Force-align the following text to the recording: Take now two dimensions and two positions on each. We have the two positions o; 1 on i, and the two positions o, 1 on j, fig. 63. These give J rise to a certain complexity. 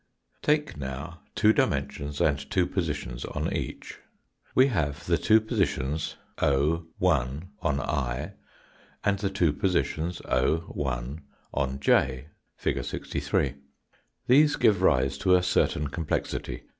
Take 0.41 0.77
now 0.77 1.19
two 1.35 1.53
dimensions 1.53 2.19
and 2.19 2.39
two 2.49 2.65
positions 2.65 3.23
on 3.23 3.53
each. 3.53 3.99
We 4.55 4.65
have 4.65 5.05
the 5.05 5.19
two 5.19 5.39
positions 5.39 6.15
o; 6.41 6.87
1 6.97 7.49
on 7.61 7.79
i, 7.79 8.33
and 9.03 9.19
the 9.19 9.29
two 9.29 9.53
positions 9.53 10.19
o, 10.25 10.61
1 10.73 11.21
on 11.53 11.79
j, 11.79 12.29
fig. 12.57 12.83
63. 12.83 13.53
These 14.25 14.55
give 14.55 14.77
J 14.77 14.81
rise 14.81 15.19
to 15.19 15.35
a 15.35 15.43
certain 15.43 15.87
complexity. 15.87 16.63